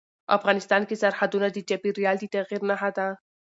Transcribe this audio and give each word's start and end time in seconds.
افغانستان 0.37 0.81
کې 0.87 0.95
سرحدونه 1.03 1.47
د 1.51 1.57
چاپېریال 1.69 2.15
د 2.19 2.25
تغیر 2.33 2.61
نښه 2.69 2.89
ده. 2.97 3.07